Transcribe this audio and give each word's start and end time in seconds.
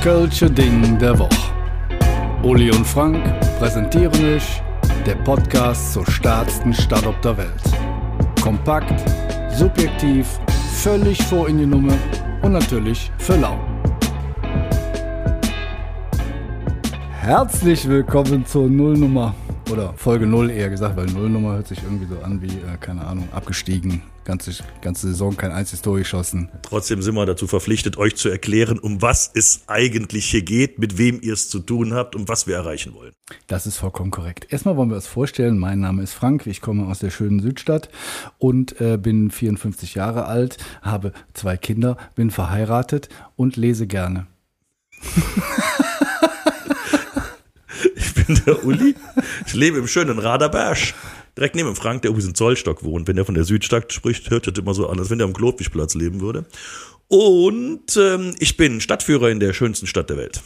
Kölsche 0.00 0.50
Ding 0.50 0.98
der 0.98 1.18
Woche. 1.18 1.52
Uli 2.42 2.70
und 2.70 2.86
Frank 2.86 3.22
präsentieren 3.58 4.34
euch 4.34 4.62
der 5.04 5.16
Podcast 5.16 5.92
zur 5.92 6.10
stärksten 6.10 6.72
Stadt 6.72 7.06
auf 7.06 7.20
der 7.20 7.36
Welt. 7.36 7.62
Kompakt, 8.40 8.98
subjektiv, 9.50 10.40
völlig 10.72 11.22
vor 11.24 11.50
in 11.50 11.58
die 11.58 11.66
Nummer 11.66 11.92
und 12.40 12.52
natürlich 12.52 13.12
für 13.18 13.36
lau. 13.36 13.60
Herzlich 17.20 17.86
willkommen 17.86 18.46
zur 18.46 18.70
Nullnummer 18.70 19.34
oder 19.70 19.94
Folge 19.96 20.26
0 20.26 20.50
eher 20.50 20.68
gesagt, 20.70 20.96
weil 20.96 21.06
Nullnummer 21.06 21.54
hört 21.54 21.68
sich 21.68 21.82
irgendwie 21.82 22.06
so 22.06 22.20
an 22.20 22.42
wie, 22.42 22.48
äh, 22.48 22.76
keine 22.80 23.06
Ahnung, 23.06 23.28
abgestiegen. 23.32 24.02
Ganze, 24.24 24.52
ganze 24.82 25.08
Saison 25.08 25.36
kein 25.36 25.50
einziges 25.50 25.82
Tor 25.82 25.98
geschossen. 25.98 26.50
Trotzdem 26.62 27.02
sind 27.02 27.14
wir 27.14 27.26
dazu 27.26 27.46
verpflichtet, 27.46 27.96
euch 27.96 28.16
zu 28.16 28.28
erklären, 28.28 28.78
um 28.78 29.02
was 29.02 29.30
es 29.34 29.62
eigentlich 29.66 30.26
hier 30.26 30.42
geht, 30.42 30.78
mit 30.78 30.98
wem 30.98 31.20
ihr 31.22 31.32
es 31.32 31.48
zu 31.48 31.58
tun 31.60 31.94
habt 31.94 32.14
und 32.14 32.28
was 32.28 32.46
wir 32.46 32.54
erreichen 32.54 32.94
wollen. 32.94 33.12
Das 33.46 33.66
ist 33.66 33.78
vollkommen 33.78 34.10
korrekt. 34.10 34.46
Erstmal 34.50 34.76
wollen 34.76 34.90
wir 34.90 34.96
uns 34.96 35.06
vorstellen, 35.06 35.58
mein 35.58 35.80
Name 35.80 36.02
ist 36.02 36.12
Frank, 36.12 36.46
ich 36.46 36.60
komme 36.60 36.86
aus 36.86 36.98
der 36.98 37.10
schönen 37.10 37.40
Südstadt 37.40 37.88
und 38.38 38.80
äh, 38.80 38.98
bin 38.98 39.30
54 39.30 39.94
Jahre 39.94 40.26
alt, 40.26 40.58
habe 40.82 41.12
zwei 41.32 41.56
Kinder, 41.56 41.96
bin 42.14 42.30
verheiratet 42.30 43.08
und 43.36 43.56
lese 43.56 43.86
gerne. 43.86 44.26
Der 48.46 48.64
Uli, 48.64 48.94
ich 49.46 49.54
lebe 49.54 49.78
im 49.78 49.86
schönen 49.86 50.18
Raderberg. 50.18 50.78
Direkt 51.36 51.54
neben 51.54 51.74
Frank, 51.74 52.02
der 52.02 52.10
übrigens 52.10 52.28
in 52.28 52.34
Zollstock 52.34 52.84
wohnt. 52.84 53.08
Wenn 53.08 53.16
er 53.16 53.24
von 53.24 53.34
der 53.34 53.44
Südstadt 53.44 53.92
spricht, 53.92 54.30
hört 54.30 54.46
das 54.46 54.58
immer 54.58 54.74
so 54.74 54.88
an, 54.88 54.98
als 54.98 55.10
wenn 55.10 55.20
er 55.20 55.26
am 55.26 55.32
Klotwigplatz 55.32 55.94
leben 55.94 56.20
würde. 56.20 56.44
Und 57.08 57.96
ähm, 57.96 58.34
ich 58.38 58.56
bin 58.56 58.80
Stadtführer 58.80 59.30
in 59.30 59.40
der 59.40 59.52
schönsten 59.52 59.86
Stadt 59.86 60.10
der 60.10 60.16
Welt. 60.16 60.42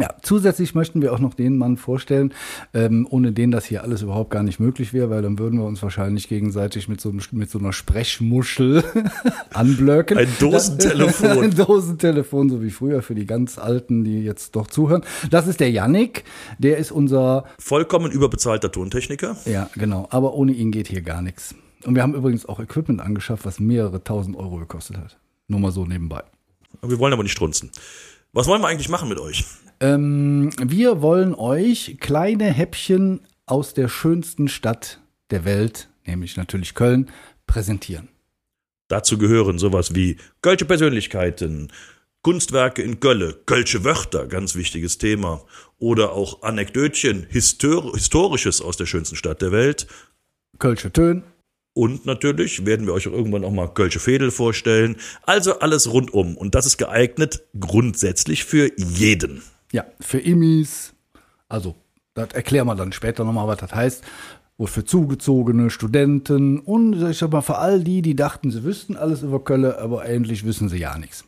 Ja, 0.00 0.14
zusätzlich 0.22 0.74
möchten 0.74 1.02
wir 1.02 1.12
auch 1.12 1.18
noch 1.18 1.34
den 1.34 1.58
Mann 1.58 1.76
vorstellen, 1.76 2.32
ähm, 2.72 3.06
ohne 3.10 3.32
den 3.32 3.50
das 3.50 3.64
hier 3.66 3.82
alles 3.82 4.02
überhaupt 4.02 4.30
gar 4.30 4.42
nicht 4.42 4.58
möglich 4.58 4.92
wäre, 4.92 5.10
weil 5.10 5.22
dann 5.22 5.38
würden 5.38 5.58
wir 5.58 5.66
uns 5.66 5.82
wahrscheinlich 5.82 6.28
gegenseitig 6.28 6.88
mit 6.88 7.00
so, 7.00 7.12
mit 7.32 7.50
so 7.50 7.58
einer 7.58 7.72
Sprechmuschel 7.72 8.84
anblöcken. 9.52 10.18
Ein 10.18 10.28
Dosentelefon. 10.38 11.38
Ein 11.42 11.54
Dosentelefon, 11.54 12.48
so 12.48 12.62
wie 12.62 12.70
früher 12.70 13.02
für 13.02 13.14
die 13.14 13.26
ganz 13.26 13.58
Alten, 13.58 14.04
die 14.04 14.22
jetzt 14.22 14.56
doch 14.56 14.66
zuhören. 14.66 15.02
Das 15.30 15.46
ist 15.46 15.60
der 15.60 15.70
Yannick, 15.70 16.24
der 16.58 16.78
ist 16.78 16.90
unser... 16.90 17.44
Vollkommen 17.58 18.10
überbezahlter 18.10 18.72
Tontechniker. 18.72 19.36
Ja, 19.44 19.68
genau, 19.74 20.06
aber 20.10 20.34
ohne 20.34 20.52
ihn 20.52 20.70
geht 20.70 20.88
hier 20.88 21.02
gar 21.02 21.22
nichts. 21.22 21.54
Und 21.84 21.94
wir 21.94 22.02
haben 22.02 22.14
übrigens 22.14 22.46
auch 22.46 22.60
Equipment 22.60 23.00
angeschafft, 23.00 23.44
was 23.44 23.60
mehrere 23.60 24.02
tausend 24.04 24.36
Euro 24.36 24.56
gekostet 24.56 24.98
hat. 24.98 25.18
Nur 25.48 25.60
mal 25.60 25.72
so 25.72 25.84
nebenbei. 25.84 26.22
Wir 26.80 26.98
wollen 26.98 27.12
aber 27.12 27.22
nicht 27.22 27.32
strunzen. 27.32 27.70
Was 28.34 28.46
wollen 28.46 28.62
wir 28.62 28.68
eigentlich 28.68 28.88
machen 28.88 29.10
mit 29.10 29.20
euch? 29.20 29.44
Ähm, 29.80 30.50
wir 30.58 31.02
wollen 31.02 31.34
euch 31.34 31.98
kleine 32.00 32.44
Häppchen 32.44 33.20
aus 33.44 33.74
der 33.74 33.88
schönsten 33.88 34.48
Stadt 34.48 35.00
der 35.30 35.44
Welt, 35.44 35.90
nämlich 36.06 36.38
natürlich 36.38 36.74
Köln, 36.74 37.10
präsentieren. 37.46 38.08
Dazu 38.88 39.18
gehören 39.18 39.58
sowas 39.58 39.94
wie 39.94 40.16
Kölsche 40.40 40.64
Persönlichkeiten, 40.64 41.70
Kunstwerke 42.22 42.80
in 42.80 43.00
Gölle, 43.00 43.34
Kölsche 43.44 43.84
Wörter, 43.84 44.26
ganz 44.26 44.54
wichtiges 44.54 44.96
Thema, 44.96 45.44
oder 45.78 46.12
auch 46.12 46.42
Anekdötchen, 46.42 47.26
Histor 47.28 47.92
Historisches 47.92 48.62
aus 48.62 48.78
der 48.78 48.86
schönsten 48.86 49.16
Stadt 49.16 49.42
der 49.42 49.52
Welt. 49.52 49.86
Kölsche 50.58 50.90
Tön. 50.90 51.22
Und 51.74 52.04
natürlich 52.04 52.66
werden 52.66 52.86
wir 52.86 52.92
euch 52.92 53.08
auch 53.08 53.12
irgendwann 53.12 53.44
auch 53.44 53.50
mal 53.50 53.68
Kölsche 53.68 53.98
Fädel 53.98 54.30
vorstellen. 54.30 54.96
Also 55.22 55.58
alles 55.60 55.90
rundum. 55.90 56.36
Und 56.36 56.54
das 56.54 56.66
ist 56.66 56.76
geeignet 56.76 57.42
grundsätzlich 57.58 58.44
für 58.44 58.70
jeden. 58.76 59.42
Ja, 59.72 59.86
für 60.00 60.18
Immis, 60.18 60.92
also 61.48 61.74
das 62.14 62.32
erklären 62.32 62.66
wir 62.66 62.74
dann 62.74 62.92
später 62.92 63.24
nochmal, 63.24 63.48
was 63.48 63.58
das 63.58 63.72
heißt. 63.72 64.04
Und 64.58 64.68
für 64.68 64.84
zugezogene 64.84 65.70
Studenten 65.70 66.58
und 66.60 67.02
ich 67.10 67.18
sag 67.18 67.32
mal 67.32 67.40
für 67.40 67.56
all 67.56 67.82
die, 67.82 68.02
die 68.02 68.14
dachten, 68.14 68.50
sie 68.50 68.62
wüssten 68.64 68.96
alles 68.96 69.22
über 69.22 69.42
Köln, 69.42 69.64
aber 69.64 70.02
eigentlich 70.02 70.44
wissen 70.44 70.68
sie 70.68 70.76
ja 70.76 70.96
nichts. 70.98 71.24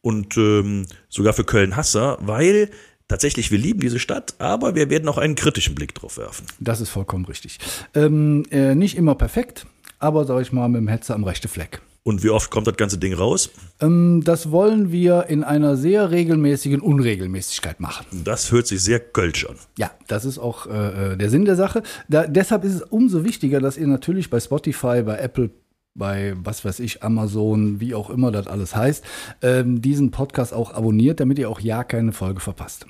Und 0.00 0.36
ähm, 0.36 0.86
sogar 1.08 1.34
für 1.34 1.44
Köln-Hasser, 1.44 2.18
weil 2.22 2.70
tatsächlich, 3.08 3.50
wir 3.50 3.58
lieben 3.58 3.80
diese 3.80 3.98
Stadt, 3.98 4.34
aber 4.38 4.74
wir 4.74 4.90
werden 4.90 5.08
auch 5.08 5.18
einen 5.18 5.34
kritischen 5.34 5.74
Blick 5.74 5.94
drauf 5.94 6.16
werfen. 6.16 6.46
Das 6.58 6.80
ist 6.80 6.88
vollkommen 6.88 7.26
richtig. 7.26 7.58
Ähm, 7.94 8.44
äh, 8.50 8.74
nicht 8.74 8.96
immer 8.96 9.14
perfekt, 9.14 9.66
aber 10.02 10.24
sag 10.24 10.42
ich 10.42 10.52
mal 10.52 10.68
mit 10.68 10.80
dem 10.80 10.88
Hetzer 10.88 11.14
am 11.14 11.24
rechten 11.24 11.48
Fleck. 11.48 11.80
Und 12.04 12.24
wie 12.24 12.30
oft 12.30 12.50
kommt 12.50 12.66
das 12.66 12.76
ganze 12.76 12.98
Ding 12.98 13.14
raus? 13.14 13.50
Ähm, 13.80 14.22
das 14.24 14.50
wollen 14.50 14.90
wir 14.90 15.26
in 15.28 15.44
einer 15.44 15.76
sehr 15.76 16.10
regelmäßigen 16.10 16.80
Unregelmäßigkeit 16.80 17.78
machen. 17.78 18.06
Das 18.24 18.50
hört 18.50 18.66
sich 18.66 18.82
sehr 18.82 18.98
kölsch 18.98 19.46
an. 19.46 19.54
Ja, 19.78 19.92
das 20.08 20.24
ist 20.24 20.38
auch 20.38 20.66
äh, 20.66 21.16
der 21.16 21.30
Sinn 21.30 21.44
der 21.44 21.54
Sache. 21.54 21.84
Da, 22.08 22.26
deshalb 22.26 22.64
ist 22.64 22.74
es 22.74 22.82
umso 22.82 23.24
wichtiger, 23.24 23.60
dass 23.60 23.76
ihr 23.76 23.86
natürlich 23.86 24.30
bei 24.30 24.40
Spotify, 24.40 25.02
bei 25.02 25.18
Apple, 25.18 25.50
bei 25.94 26.34
was 26.42 26.64
weiß 26.64 26.80
ich, 26.80 27.04
Amazon, 27.04 27.78
wie 27.78 27.94
auch 27.94 28.10
immer 28.10 28.32
das 28.32 28.48
alles 28.48 28.74
heißt, 28.74 29.04
ähm, 29.42 29.80
diesen 29.80 30.10
Podcast 30.10 30.52
auch 30.52 30.74
abonniert, 30.74 31.20
damit 31.20 31.38
ihr 31.38 31.48
auch 31.48 31.60
ja 31.60 31.84
keine 31.84 32.12
Folge 32.12 32.40
verpasst. 32.40 32.86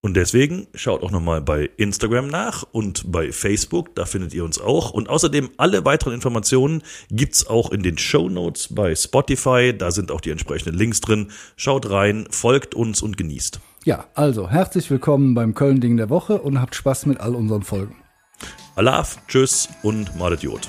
Und 0.00 0.14
deswegen 0.14 0.68
schaut 0.74 1.02
auch 1.02 1.10
nochmal 1.10 1.40
bei 1.40 1.70
Instagram 1.76 2.28
nach 2.28 2.64
und 2.70 3.10
bei 3.10 3.32
Facebook, 3.32 3.96
da 3.96 4.04
findet 4.04 4.32
ihr 4.32 4.44
uns 4.44 4.60
auch. 4.60 4.92
Und 4.92 5.08
außerdem 5.08 5.50
alle 5.56 5.84
weiteren 5.84 6.14
Informationen 6.14 6.82
gibt's 7.10 7.46
auch 7.48 7.72
in 7.72 7.82
den 7.82 7.98
Show 7.98 8.28
Notes 8.28 8.72
bei 8.72 8.94
Spotify, 8.94 9.74
da 9.76 9.90
sind 9.90 10.12
auch 10.12 10.20
die 10.20 10.30
entsprechenden 10.30 10.78
Links 10.78 11.00
drin. 11.00 11.32
Schaut 11.56 11.90
rein, 11.90 12.28
folgt 12.30 12.76
uns 12.76 13.02
und 13.02 13.16
genießt. 13.16 13.58
Ja, 13.84 14.06
also 14.14 14.48
herzlich 14.48 14.88
willkommen 14.88 15.34
beim 15.34 15.54
Köln-Ding 15.54 15.96
der 15.96 16.10
Woche 16.10 16.42
und 16.42 16.60
habt 16.60 16.76
Spaß 16.76 17.06
mit 17.06 17.18
all 17.18 17.34
unseren 17.34 17.62
Folgen. 17.62 17.96
Alaf, 18.76 19.18
tschüss 19.26 19.68
und 19.82 20.16
Madet 20.16 20.44
Jod. 20.44 20.68